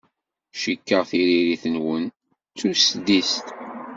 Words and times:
Cikkeɣ 0.59 1.01
tiririt-nwent 1.09 2.15
d 2.53 2.55
tusdidt. 2.57 3.33